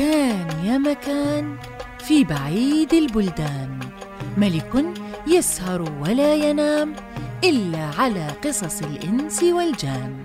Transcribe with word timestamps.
كان 0.00 0.64
يا 0.64 0.78
مكان 0.78 1.56
في 1.98 2.24
بعيد 2.24 2.94
البلدان. 2.94 3.80
ملك 4.36 4.84
يسهر 5.26 5.82
ولا 6.02 6.34
ينام 6.34 6.92
إلا 7.44 7.84
على 7.98 8.26
قصص 8.44 8.82
الإنس 8.82 9.42
والجان. 9.42 10.24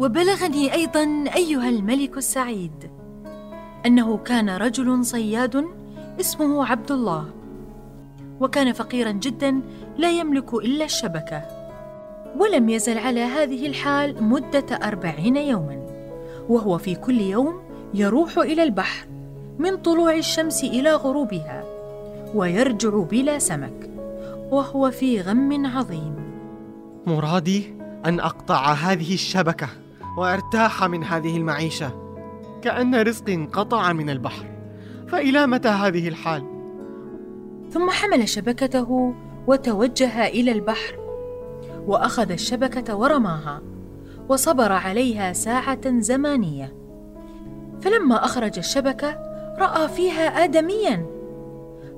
وبلغني 0.00 0.72
أيضا 0.72 1.24
أيها 1.36 1.68
الملك 1.68 2.16
السعيد 2.16 2.90
أنه 3.86 4.16
كان 4.16 4.50
رجل 4.50 5.04
صياد 5.04 5.64
اسمه 6.20 6.66
عبد 6.66 6.92
الله 6.92 7.30
وكان 8.40 8.72
فقيرا 8.72 9.10
جدا 9.10 9.60
لا 9.96 10.10
يملك 10.10 10.54
إلا 10.54 10.84
الشبكة. 10.84 11.57
ولم 12.36 12.68
يزل 12.68 12.98
على 12.98 13.20
هذه 13.20 13.66
الحال 13.66 14.24
مدة 14.24 14.76
أربعين 14.76 15.36
يوما. 15.36 15.86
وهو 16.48 16.78
في 16.78 16.94
كل 16.94 17.20
يوم 17.20 17.60
يروح 17.94 18.38
إلى 18.38 18.62
البحر 18.62 19.06
من 19.58 19.76
طلوع 19.76 20.14
الشمس 20.14 20.64
إلى 20.64 20.94
غروبها 20.94 21.64
ويرجع 22.34 22.90
بلا 22.90 23.38
سمك 23.38 23.90
وهو 24.50 24.90
في 24.90 25.20
غم 25.20 25.66
عظيم. 25.66 26.14
مرادي 27.06 27.74
أن 28.06 28.20
أقطع 28.20 28.72
هذه 28.72 29.14
الشبكة 29.14 29.68
وأرتاح 30.18 30.84
من 30.84 31.04
هذه 31.04 31.36
المعيشة. 31.36 31.90
كأن 32.62 32.94
رزقي 32.94 33.34
انقطع 33.34 33.92
من 33.92 34.10
البحر 34.10 34.46
فإلى 35.08 35.46
متى 35.46 35.68
هذه 35.68 36.08
الحال؟ 36.08 36.44
ثم 37.70 37.90
حمل 37.90 38.28
شبكته 38.28 39.14
وتوجه 39.46 40.26
إلى 40.26 40.52
البحر. 40.52 40.97
وأخذ 41.88 42.32
الشبكة 42.32 42.96
ورماها 42.96 43.62
وصبر 44.28 44.72
عليها 44.72 45.32
ساعة 45.32 46.00
زمانية. 46.00 46.74
فلما 47.80 48.24
أخرج 48.24 48.58
الشبكة 48.58 49.18
رأى 49.58 49.88
فيها 49.88 50.44
آدميا. 50.44 51.06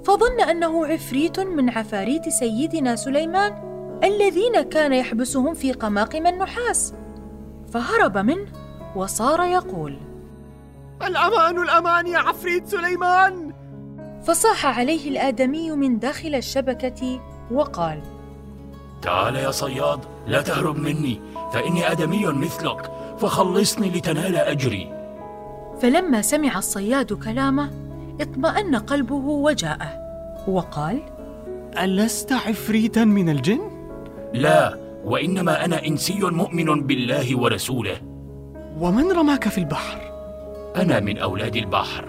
فظن 0.05 0.41
أنه 0.41 0.87
عفريت 0.87 1.41
من 1.41 1.71
عفاريت 1.71 2.29
سيدنا 2.29 2.97
سليمان 2.97 3.53
الذين 4.05 4.63
كان 4.63 4.93
يحبسهم 4.93 5.55
في 5.55 5.73
قماقم 5.73 6.27
النحاس. 6.27 6.95
فهرب 7.73 8.19
منه 8.19 8.47
وصار 8.97 9.45
يقول 9.45 9.99
الأمان 11.03 11.63
الأمان 11.63 12.07
يا 12.07 12.19
عفريت 12.19 12.67
سليمان! 12.67 13.53
فصاح 14.23 14.79
عليه 14.79 15.11
الآدمي 15.11 15.71
من 15.71 15.99
داخل 15.99 16.35
الشبكة 16.35 17.21
وقال 17.51 18.03
تعال 19.03 19.37
يا 19.37 19.51
صياد 19.51 20.01
لا 20.27 20.43
تهرب 20.43 20.77
مني 20.77 21.21
فإني 21.53 21.93
آدمي 21.93 22.27
مثلك 22.27 22.91
فخلصني 23.19 23.91
لتنال 23.91 24.37
أجري 24.37 25.01
فلما 25.83 26.23
سمع 26.23 26.59
الصياد 26.59 27.13
كلامه 27.13 27.71
اطمأن 28.21 28.77
قلبه 28.77 29.15
وجاءه 29.15 30.01
وقال 30.49 31.03
ألست 31.79 32.33
عفريتا 32.33 33.05
من 33.05 33.29
الجن؟ 33.29 33.61
لا 34.35 34.79
وإنما 35.05 35.65
أنا 35.65 35.87
إنسي 35.87 36.21
مؤمن 36.21 36.87
بالله 36.87 37.39
ورسوله 37.39 37.97
ومن 38.79 39.13
رماك 39.13 39.49
في 39.49 39.59
البحر؟ 39.59 40.01
أنا 40.77 41.01
من 41.01 41.19
أولاد 41.19 41.57
البحر 41.57 42.05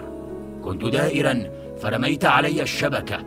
كنت 0.64 0.84
دائرا 0.84 1.44
فرميت 1.82 2.24
علي 2.24 2.62
الشبكة 2.62 3.18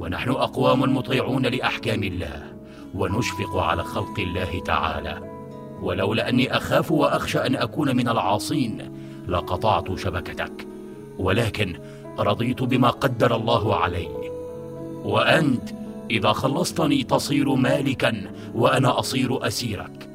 ونحن 0.00 0.30
أقوام 0.30 0.96
مطيعون 0.96 1.46
لأحكام 1.46 2.02
الله 2.02 2.53
ونشفق 2.94 3.56
على 3.56 3.84
خلق 3.84 4.18
الله 4.18 4.62
تعالى. 4.64 5.18
ولولا 5.82 6.28
أني 6.28 6.56
أخاف 6.56 6.92
وأخشى 6.92 7.38
أن 7.38 7.56
أكون 7.56 7.96
من 7.96 8.08
العاصين 8.08 8.92
لقطعت 9.28 9.98
شبكتك. 9.98 10.66
ولكن 11.18 11.76
رضيت 12.18 12.62
بما 12.62 12.90
قدر 12.90 13.36
الله 13.36 13.76
علي. 13.76 14.08
وأنت 15.04 15.70
إذا 16.10 16.32
خلصتني 16.32 17.02
تصير 17.02 17.54
مالكا 17.54 18.30
وأنا 18.54 18.98
أصير 18.98 19.46
أسيرك. 19.46 20.08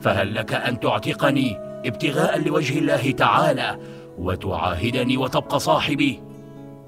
فهل 0.00 0.34
لك 0.34 0.54
أن 0.54 0.80
تعتقني 0.80 1.56
ابتغاء 1.86 2.40
لوجه 2.40 2.78
الله 2.78 3.10
تعالى 3.10 3.78
وتعاهدني 4.18 5.16
وتبقى 5.16 5.60
صاحبي؟ 5.60 6.20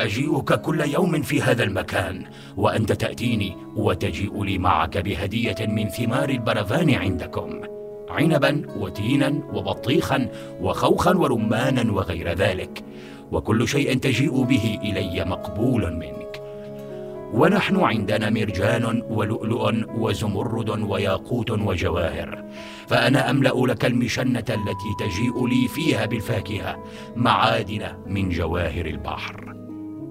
أجيئك 0.00 0.60
كل 0.60 0.80
يوم 0.80 1.22
في 1.22 1.42
هذا 1.42 1.64
المكان 1.64 2.24
وأنت 2.56 2.92
تأتيني 2.92 3.56
وتجيء 3.76 4.44
لي 4.44 4.58
معك 4.58 4.98
بهدية 4.98 5.56
من 5.60 5.88
ثمار 5.88 6.28
البرفان 6.28 6.94
عندكم 6.94 7.60
عنبا 8.08 8.62
وتينا 8.76 9.28
وبطيخا 9.52 10.28
وخوخا 10.60 11.16
ورمانا 11.16 11.92
وغير 11.92 12.32
ذلك 12.32 12.84
وكل 13.32 13.68
شيء 13.68 13.98
تجيء 13.98 14.42
به 14.42 14.78
إلي 14.82 15.24
مقبول 15.24 15.96
منك. 15.96 16.42
ونحن 17.32 17.80
عندنا 17.80 18.30
مرجان 18.30 19.02
ولؤلؤ 19.10 19.72
وزمرد 19.98 20.70
وياقوت 20.70 21.50
وجواهر 21.50 22.44
فأنا 22.88 23.30
أملأ 23.30 23.66
لك 23.66 23.84
المشنة 23.84 24.38
التي 24.38 24.90
تجيء 25.00 25.46
لي 25.46 25.68
فيها 25.68 26.06
بالفاكهة 26.06 26.84
معادن 27.16 27.86
من 28.06 28.28
جواهر 28.28 28.86
البحر. 28.86 29.63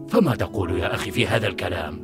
فما 0.10 0.36
تقول 0.36 0.80
يا 0.80 0.96
أخي 0.96 1.12
في 1.12 1.28
هذا 1.28 1.48
الكلام؟ 1.48 2.00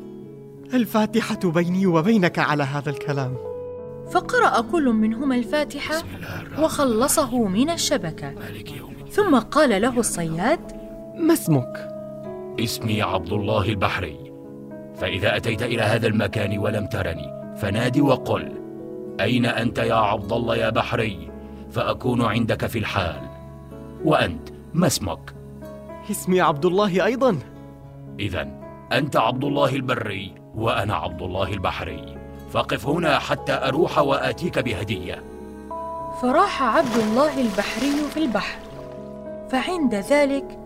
الفاتحة 0.74 1.40
بيني 1.44 1.86
وبينك 1.86 2.40
على 2.40 2.64
هذا 2.64 2.90
الكلام. 2.90 3.36
فقرأ 4.12 4.62
كل 4.62 4.90
منهما 4.90 5.36
الرحمن 5.36 6.64
وخلصه 6.64 7.48
من 7.48 7.70
الشبكة. 7.70 8.32
مالك 8.32 8.72
يوم 8.72 8.92
الدين. 8.92 9.08
ثم 9.08 9.40
قال 9.40 9.82
له 9.82 10.00
الصياد 10.00 10.60
ما 11.18 11.34
اسمك؟ 11.34 11.90
اسمي 12.60 13.02
عبد 13.02 13.34
الله 13.34 13.70
البحري. 13.70 14.32
فإذا 14.96 15.38
أتيت 15.38 15.62
إلى 15.62 15.82
هذا 15.82 16.08
المكان 16.08 16.58
ولم 16.58 16.86
ترني 16.86 17.56
فنادي 17.58 18.02
وقل 18.02 18.52
أين 19.22 19.46
أنت 19.46 19.78
يا 19.78 19.96
عبد 19.96 20.34
الله 20.34 20.56
يا 20.56 20.70
بحري؟ 20.70 21.32
فأكون 21.72 22.22
عندك 22.22 22.66
في 22.66 22.80
الحال. 22.80 23.22
وأنت 24.06 24.50
ما 24.74 24.88
اسمك؟ 24.88 25.34
اسمي 26.12 26.42
عبد 26.42 26.66
الله 26.66 27.06
أيضا. 27.06 27.40
إذا 28.20 28.48
أنت 28.94 29.16
عبد 29.16 29.44
الله 29.44 29.76
البري 29.76 30.34
وأنا 30.56 30.96
عبد 30.96 31.22
الله 31.22 31.54
البحري. 31.54 32.18
فقف 32.52 32.88
هنا 32.88 33.20
حتى 33.20 33.54
أروح 33.54 33.98
وآتيك 34.00 34.60
بهدية. 34.60 35.24
فراح 36.22 36.64
عبد 36.64 36.96
الله 36.98 37.42
البحري 37.42 37.92
في 38.14 38.18
البحر. 38.18 38.60
فعند 39.50 39.96
ذلك 39.96 40.60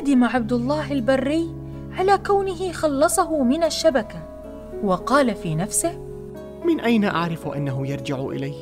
ندم 0.00 0.24
عبد 0.24 0.52
الله 0.52 0.92
البري 0.92 1.54
على 1.98 2.18
كونه 2.18 2.72
خلصه 2.72 3.42
من 3.42 3.64
الشبكة. 3.64 4.22
وقال 4.84 5.34
في 5.34 5.54
نفسه 5.54 5.98
من 6.64 6.80
أين 6.80 7.04
أعرف 7.04 7.48
أنه 7.48 7.86
يرجع 7.86 8.18
إلي؟ 8.18 8.54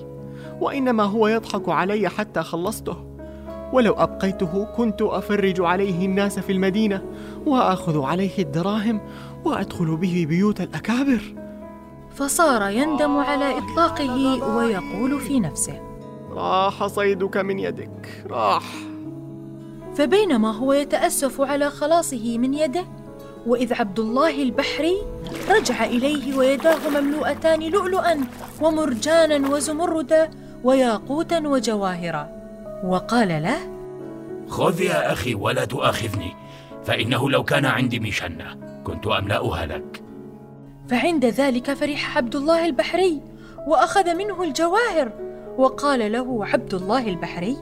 وإنما 0.60 1.02
هو 1.02 1.28
يضحك 1.28 1.68
علي 1.68 2.08
حتى 2.08 2.42
خلصته. 2.42 3.07
ولو 3.72 3.92
أبقيته 3.92 4.64
كنت 4.76 5.02
أفرج 5.02 5.60
عليه 5.60 6.06
الناس 6.06 6.38
في 6.38 6.52
المدينة 6.52 7.02
وآخذ 7.46 8.02
عليه 8.02 8.38
الدراهم 8.38 9.00
وأدخل 9.44 9.96
به 9.96 10.26
بيوت 10.28 10.60
الأكابر. 10.60 11.20
فصار 12.14 12.70
يندم 12.70 13.16
على 13.16 13.58
إطلاقه 13.58 14.46
ويقول 14.56 15.20
في 15.20 15.40
نفسه 15.40 15.80
راح 16.30 16.86
صيدك 16.86 17.36
من 17.36 17.58
يدك 17.58 18.24
راح. 18.30 18.64
فبينما 19.94 20.52
هو 20.52 20.72
يتأسف 20.72 21.40
على 21.40 21.70
خلاصه 21.70 22.38
من 22.38 22.54
يده 22.54 22.84
وإذ 23.46 23.74
عبد 23.74 23.98
الله 23.98 24.42
البحري 24.42 24.96
رجع 25.50 25.84
إليه 25.84 26.36
ويداه 26.36 26.88
مملوءتان 27.00 27.60
لؤلؤا 27.60 28.20
ومرجانا 28.60 29.50
وزمردا 29.50 30.30
وياقوتا 30.64 31.38
وجواهرا. 31.38 32.37
وقال 32.84 33.42
له 33.42 33.58
خذ 34.48 34.80
يا 34.80 35.12
أخي 35.12 35.34
ولا 35.34 35.64
تؤاخذني 35.64 36.34
فإنه 36.84 37.30
لو 37.30 37.44
كان 37.44 37.64
عندي 37.64 38.00
مشنة 38.00 38.56
كنت 38.84 39.06
أملأها 39.06 39.66
لك. 39.66 40.02
فعند 40.88 41.24
ذلك 41.24 41.72
فرح 41.72 42.16
عبد 42.16 42.36
الله 42.36 42.66
البحري 42.66 43.22
وأخذ 43.66 44.14
منه 44.14 44.42
الجواهر 44.42 45.12
وقال 45.58 46.12
له 46.12 46.46
عبد 46.46 46.74
الله 46.74 47.08
البحري 47.08 47.56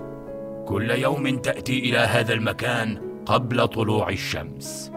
كل 0.66 0.90
يوم 0.90 1.38
تأتي 1.38 1.78
إلى 1.78 1.98
هذا 1.98 2.32
المكان 2.32 2.98
قبل 3.26 3.69
طلوع 3.69 4.08
الشمس. 4.08 4.92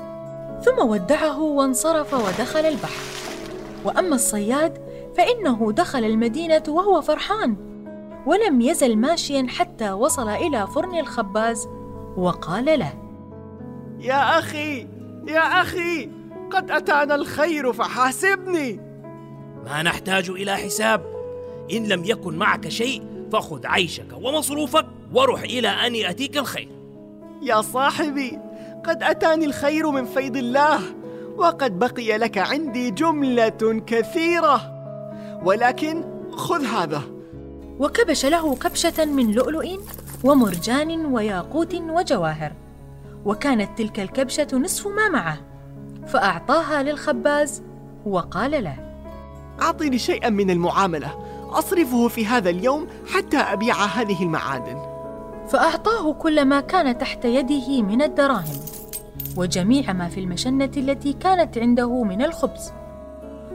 ثم 0.62 0.88
ودعه 0.88 1.42
وانصرف 1.42 2.14
ودخل 2.14 2.66
البحر. 2.66 3.04
وأما 3.86 4.16
الصياد 4.16 4.78
فإنه 5.18 5.72
دخل 5.72 6.04
المدينة 6.04 6.64
وهو 6.68 7.02
فرحان. 7.02 7.69
ولم 8.30 8.62
يزل 8.62 8.98
ماشيا 8.98 9.48
حتى 9.50 9.92
وصل 9.92 10.30
إلى 10.30 10.68
فرن 10.68 11.00
الخباز 11.00 11.68
وقال 12.18 12.66
له 12.66 12.94
يا 14.00 14.40
أخي 14.40 14.88
يا 15.28 15.62
أخي 15.62 16.10
قد 16.52 16.72
أتانا 16.72 17.16
الخير 17.16 17.74
فحاسبني. 17.74 18.80
ما 19.66 19.84
نحتاج 19.84 20.30
إلى 20.30 20.56
حساب. 20.56 21.06
إن 21.72 21.88
لم 21.88 22.04
يكن 22.06 22.38
معك 22.38 22.68
شيء 22.68 23.04
فخذ 23.32 23.68
عيشك 23.68 24.08
ومصروفك 24.22 24.86
ورح 25.14 25.42
إلى 25.42 25.68
أن 25.68 25.96
يأتيك 25.96 26.38
الخير. 26.38 26.70
يا 27.42 27.62
صاحبي 27.62 28.40
قد 28.86 29.04
أتاني 29.04 29.46
الخير 29.46 29.92
من 29.92 30.06
فيض 30.06 30.38
الله 30.38 30.80
وقد 31.38 31.80
بقي 31.80 32.18
لك 32.18 32.38
عندي 32.38 32.92
جملة 32.92 33.84
كثيرة 33.88 34.62
ولكن 35.44 36.04
خذ 36.32 36.66
هذا. 36.66 37.19
وكبش 37.80 38.26
له 38.26 38.56
كبشة 38.56 39.06
من 39.06 39.32
لؤلؤ 39.32 39.80
ومرجان 40.24 41.06
وياقوت 41.06 41.76
وجواهر 41.76 42.54
وكانت 43.26 43.78
تلك 43.78 44.00
الكبشة 44.00 44.48
نصف 44.54 44.88
ما 44.88 45.10
معه 45.10 45.38
فأعطاها 46.08 46.84
للخباز 46.84 47.64
وقال 48.06 48.64
له 48.64 48.76
أعطني 49.62 49.98
شيئا 49.98 50.30
من 50.30 50.50
المعاملة 50.50 51.30
أصرفه 51.50 52.08
في 52.08 52.26
هذا 52.26 52.50
اليوم 52.50 52.88
حتى 53.14 53.38
أبيع 53.38 53.86
هذه 53.86 54.24
المعادن. 54.24 54.78
فأعطاه 55.48 56.14
كل 56.14 56.46
ما 56.46 56.60
كان 56.60 56.98
تحت 56.98 57.26
يده 57.26 57.82
من 57.82 58.02
الدراهم 58.02 58.60
وجميع 59.38 59.94
ما 59.94 60.10
في 60.10 60.20
المشنة 60.20 60.72
التي 60.78 61.14
كانت 61.14 61.58
عنده 61.58 62.04
من 62.04 62.22
الخبز. 62.22 62.72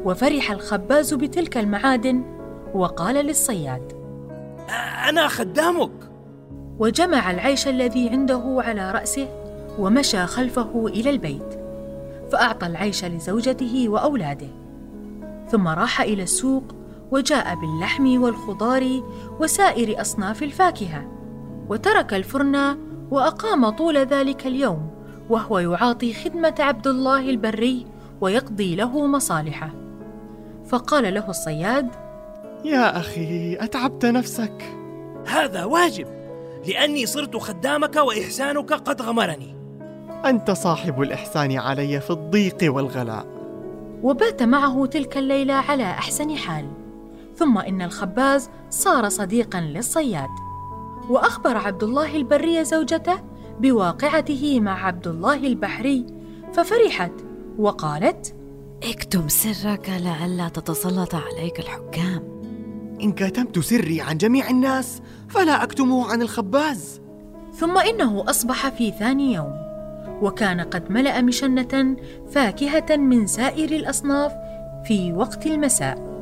وفرح 0.04 0.50
الخباز 0.50 1.14
بتلك 1.14 1.58
المعادن 1.58 2.22
وقال 2.74 3.14
للصياد 3.14 4.03
أنا 5.08 5.28
خدامك. 5.28 5.90
وجمع 6.78 7.30
العيش 7.30 7.68
الذي 7.68 8.08
عنده 8.08 8.62
على 8.66 8.90
رأسه 8.90 9.28
ومشى 9.78 10.26
خلفه 10.26 10.86
إلى 10.86 11.10
البيت 11.10 11.60
فأعطى 12.32 12.66
العيش 12.66 13.04
لزوجته 13.04 13.88
وأولاده 13.88 14.48
ثم 15.50 15.68
راح 15.68 16.00
إلى 16.00 16.22
السوق 16.22 16.74
وجاء 17.10 17.54
باللحم 17.54 18.22
والخضار 18.22 19.02
وسائر 19.40 20.00
أصناف 20.00 20.42
الفاكهة 20.42 21.08
وترك 21.68 22.14
الفرن 22.14 22.78
وأقام 23.10 23.68
طول 23.68 23.98
ذلك 23.98 24.46
اليوم 24.46 24.90
وهو 25.30 25.58
يعاطي 25.58 26.14
خدمة 26.14 26.54
عبد 26.58 26.86
الله 26.86 27.30
البري 27.30 27.86
ويقضي 28.20 28.76
له 28.76 29.06
مصالحه. 29.06 29.70
فقال 30.66 31.14
له 31.14 31.30
الصياد 31.30 31.88
يا 32.64 32.98
أخي 32.98 33.56
أتعبت 33.60 34.06
نفسك. 34.06 34.62
هذا 35.26 35.64
واجب 35.64 36.06
لأني 36.68 37.06
صرت 37.06 37.36
خدامك 37.36 37.96
وإحسانك 37.96 38.72
قد 38.72 39.02
غمرني. 39.02 39.54
أنت 40.24 40.50
صاحب 40.50 41.02
الإحسان 41.02 41.58
علي 41.58 42.00
في 42.00 42.10
الضيق 42.10 42.56
والغلاء. 42.62 43.26
وبات 44.02 44.42
معه 44.42 44.86
تلك 44.86 45.18
الليلة 45.18 45.54
على 45.54 45.84
أحسن 45.84 46.36
حال. 46.36 46.70
ثم 47.36 47.58
إن 47.58 47.82
الخباز 47.82 48.50
صار 48.70 49.08
صديقا 49.08 49.60
للصياد. 49.60 50.30
وأخبر 51.10 51.56
عبد 51.56 51.82
الله 51.82 52.16
البري 52.16 52.64
زوجته 52.64 53.16
بواقعته 53.60 54.60
مع 54.60 54.86
عبد 54.86 55.06
الله 55.06 55.46
البحري 55.46 56.06
ففرحت 56.52 57.12
وقالت 57.58 58.34
اكتم 58.82 59.28
سرك 59.28 59.88
لئلا 59.88 60.48
تتسلط 60.48 61.14
عليك 61.14 61.58
الحكام. 61.58 62.33
إن 63.02 63.12
كتمت 63.12 63.58
سري 63.58 64.00
عن 64.00 64.18
جميع 64.18 64.50
الناس 64.50 65.02
فلا 65.28 65.62
أكتمه 65.62 66.12
عن 66.12 66.22
الخباز. 66.22 67.00
ثم 67.54 67.78
إنه 67.78 68.24
أصبح 68.30 68.68
في 68.68 68.90
ثاني 68.90 69.34
يوم 69.34 69.52
وكان 70.22 70.60
قد 70.60 70.90
ملأ 70.90 71.20
مشنة 71.20 71.96
فاكهة 72.30 72.96
من 72.96 73.26
سائر 73.26 73.70
الأصناف 73.70 74.32
في 74.86 75.12
وقت 75.12 75.46
المساء. 75.46 76.14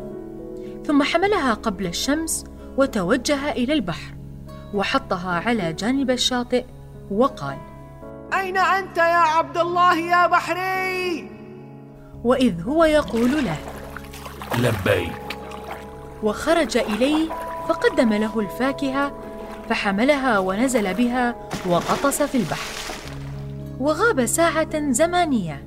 ثم 0.87 1.03
حملها 1.03 1.55
قبل 1.55 1.87
الشمس 1.87 2.45
وتوجه 2.77 3.53
إلى 3.53 3.73
البحر 3.73 4.15
وحطها 4.75 5.41
على 5.47 5.73
جانب 5.73 6.11
الشاطئ 6.11 6.65
وقال 7.11 7.57
أين 8.33 8.57
أنت 8.57 8.97
يا 8.97 9.03
عبد 9.03 9.59
الله 9.59 9.99
يا 9.99 10.27
بحري؟ 10.27 11.31
وإذ 12.25 12.63
هو 12.63 12.85
يقول 12.85 13.45
له 13.45 13.57
لبيك. 14.59 15.22
وخرج 16.23 16.77
إليه 16.77 17.29
فقدم 17.69 18.13
له 18.13 18.41
الفاكهة 18.41 19.13
فحملها 19.69 20.39
ونزل 20.39 20.95
بها 20.95 21.37
وغطس 21.67 22.23
في 22.23 22.35
البحر. 22.35 22.73
وغاب 23.81 24.27
ساعة 24.27 24.91
زمانية 24.91 25.65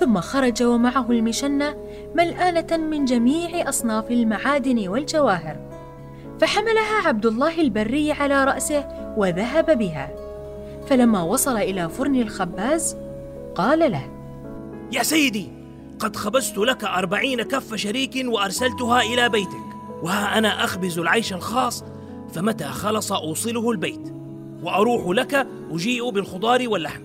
ثم 0.00 0.20
خرج 0.20 0.62
ومعه 0.62 1.10
المشنة 1.10 1.76
ملآنة 2.14 2.76
من 2.76 3.04
جميع 3.04 3.68
أصناف 3.68 4.10
المعادن 4.10 4.88
والجواهر. 4.88 5.56
فحملها 6.40 7.06
عبد 7.06 7.26
الله 7.26 7.60
البري 7.60 8.12
على 8.12 8.44
رأسه 8.44 9.14
وذهب 9.16 9.78
بها. 9.78 10.10
فلما 10.86 11.22
وصل 11.22 11.56
إلى 11.56 11.88
فرن 11.88 12.14
الخباز 12.14 12.96
قال 13.54 13.78
له 13.92 14.10
يا 14.92 15.02
سيدي 15.02 15.52
قد 15.98 16.16
خبزت 16.16 16.58
لك 16.58 16.84
أربعين 16.84 17.42
كف 17.42 17.74
شريك 17.74 18.22
وأرسلتها 18.24 19.00
إلى 19.02 19.28
بيتك. 19.28 19.69
وها 20.02 20.38
أنا 20.38 20.64
أخبز 20.64 20.98
العيش 20.98 21.32
الخاص 21.32 21.84
فمتى 22.32 22.64
خلص 22.64 23.12
أوصله 23.12 23.70
البيت 23.70 24.14
وأروح 24.62 25.08
لك 25.08 25.46
أجيء 25.70 26.10
بالخضار 26.10 26.68
واللحم. 26.68 27.02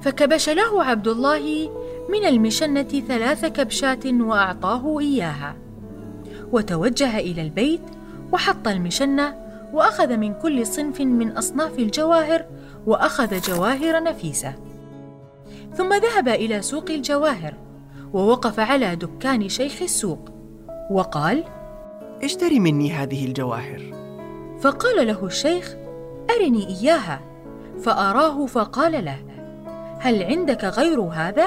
فكبش 0.00 0.48
له 0.48 0.84
عبد 0.84 1.08
الله 1.08 1.70
من 2.08 2.24
المشنة 2.24 3.02
ثلاث 3.08 3.44
كبشات 3.44 4.06
وأعطاه 4.06 4.98
إياها. 5.00 5.56
وتوجه 6.52 7.18
إلى 7.18 7.42
البيت 7.42 7.80
وحط 8.32 8.68
المشنة 8.68 9.34
وأخذ 9.72 10.16
من 10.16 10.34
كل 10.34 10.66
صنف 10.66 11.00
من 11.00 11.30
أصناف 11.30 11.78
الجواهر 11.78 12.44
وأخذ 12.86 13.40
جواهر 13.40 14.02
نفيسة. 14.02 14.54
ثم 15.74 15.94
ذهب 15.94 16.28
إلى 16.28 16.62
سوق 16.62 16.90
الجواهر 16.90 17.54
ووقف 18.12 18.60
على 18.60 18.96
دكان 18.96 19.48
شيخ 19.48 19.82
السوق 19.82 20.28
وقال 20.90 21.44
اشتري 22.24 22.60
مني 22.60 22.92
هذه 22.92 23.24
الجواهر. 23.24 23.82
فقال 24.60 25.06
له 25.06 25.26
الشيخ 25.26 25.76
أرني 26.30 26.68
إياها. 26.68 27.20
فأراه 27.80 28.46
فقال 28.46 29.04
له 29.04 29.18
هل 29.98 30.22
عندك 30.22 30.64
غير 30.64 31.00
هذا؟ 31.00 31.46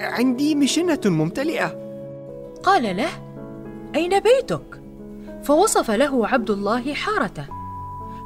عندي 0.00 0.54
مشنة 0.54 1.00
ممتلئة. 1.04 1.66
قال 2.62 2.96
له 2.96 3.08
أين 3.94 4.20
بيتك؟ 4.20 4.82
فوصف 5.42 5.90
له 5.90 6.28
عبد 6.28 6.50
الله 6.50 6.94
حارته. 6.94 7.46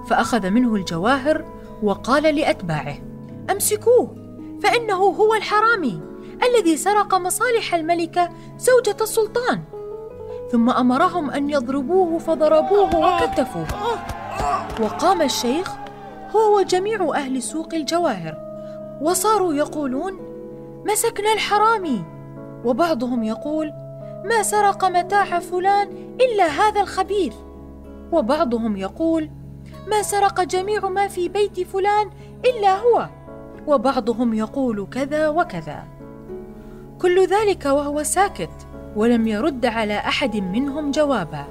فأخذ 0.07 0.51
منه 0.51 0.75
الجواهر 0.75 1.45
وقال 1.83 2.35
لأتباعه 2.35 2.97
أمسكوه 3.51 4.17
فإنه 4.63 4.97
هو 4.97 5.35
الحرامي 5.35 6.01
الذي 6.43 6.77
سرق 6.77 7.15
مصالح 7.15 7.75
الملكة 7.75 8.31
زوجة 8.59 8.97
السلطان. 9.01 9.63
ثم 10.51 10.71
أمرهم 10.71 11.31
أن 11.31 11.51
يضربوه 11.51 12.19
فضربوه 12.19 12.91
وكتفوه. 12.97 13.67
وقام 14.81 15.23
الشيخ 15.23 15.75
هو 16.37 16.59
وجميع 16.59 17.11
أهل 17.15 17.43
سوق 17.43 17.75
الجواهر 17.75 18.35
وصاروا 19.03 19.55
يقولون 19.55 20.13
مسكنا 20.87 21.33
الحرامي. 21.33 22.05
وبعضهم 22.65 23.23
يقول 23.25 23.73
ما 24.25 24.43
سرق 24.43 24.85
متاع 24.85 25.39
فلان 25.39 25.89
إلا 26.21 26.47
هذا 26.47 26.81
الخبيث. 26.81 27.35
وبعضهم 28.13 28.77
يقول 28.77 29.31
ما 29.87 30.03
سرق 30.03 30.41
جميع 30.41 30.89
ما 30.89 31.09
في 31.09 31.29
بيت 31.29 31.61
فلان 31.61 32.11
إلا 32.45 32.77
هو. 32.79 33.09
وبعضهم 33.67 34.35
يقول 34.35 34.87
كذا 34.91 35.29
وكذا. 35.29 35.83
كل 36.99 37.27
ذلك 37.27 37.65
وهو 37.65 38.03
ساكت. 38.03 38.68
ولم 38.97 39.27
يرد 39.27 39.67
على 39.67 39.99
أحد 39.99 40.37
منهم 40.37 40.91
جوابا 40.91 41.45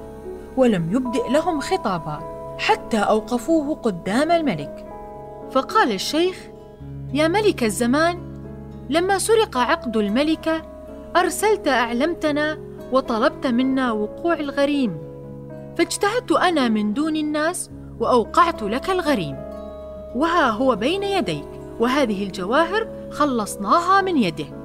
ولم 0.56 0.92
يبدئ 0.92 1.28
لهم 1.30 1.60
خطابا 1.60 2.20
حتى 2.58 2.98
أوقفوه 2.98 3.74
قدام 3.74 4.30
الملك. 4.30 4.86
فقال 5.50 5.92
الشيخ 5.92 6.36
يا 7.12 7.28
ملك 7.28 7.64
الزمان 7.64 8.18
لما 8.90 9.18
سرق 9.18 9.58
عقد 9.58 9.96
الملكة 9.96 10.62
أرسلت 11.16 11.68
أعلمتنا 11.68 12.58
وطلبت 12.92 13.46
منا 13.46 13.92
وقوع 13.92 14.34
الغريم. 14.34 14.98
فاجتهدت 15.78 16.32
أنا 16.32 16.68
من 16.68 16.94
دون 16.94 17.16
الناس 17.16 17.70
وأوقعت 18.00 18.62
لك 18.62 18.90
الغريم. 18.90 19.36
وها 20.14 20.50
هو 20.50 20.76
بين 20.76 21.02
يديك 21.02 21.48
وهذه 21.80 22.24
الجواهر 22.24 22.88
خلصناها 23.10 24.00
من 24.00 24.16
يده. 24.16 24.57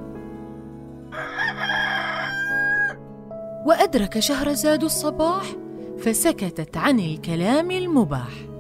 وأدرك 3.66 4.20
شهرزاد 4.20 4.84
الصباح 4.84 5.44
فسكتت 5.98 6.78
عن 6.78 7.00
الكلام 7.00 7.72
المباح. 7.72 8.53